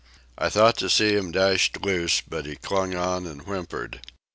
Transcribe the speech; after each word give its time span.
I 0.35 0.49
thought 0.49 0.77
to 0.77 0.89
see 0.89 1.13
him 1.15 1.31
dashed 1.31 1.79
loose, 1.85 2.21
but 2.27 2.47
he 2.47 2.55
clung 2.55 2.95
on 2.95 3.27
and 3.27 3.43
whimpered. 3.43 4.01